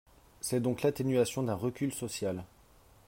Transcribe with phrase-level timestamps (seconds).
[0.39, 2.43] C’est donc l’atténuation d’un recul social.